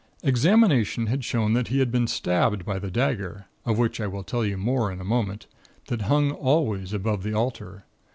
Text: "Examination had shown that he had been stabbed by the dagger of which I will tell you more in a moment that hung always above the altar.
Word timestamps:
"Examination 0.23 1.05
had 1.05 1.23
shown 1.23 1.53
that 1.53 1.67
he 1.67 1.77
had 1.77 1.91
been 1.91 2.07
stabbed 2.07 2.65
by 2.65 2.79
the 2.79 2.89
dagger 2.89 3.45
of 3.67 3.77
which 3.77 4.01
I 4.01 4.07
will 4.07 4.23
tell 4.23 4.43
you 4.43 4.57
more 4.57 4.91
in 4.91 4.99
a 4.99 5.03
moment 5.05 5.45
that 5.89 6.01
hung 6.09 6.31
always 6.31 6.91
above 6.91 7.21
the 7.21 7.35
altar. 7.35 7.85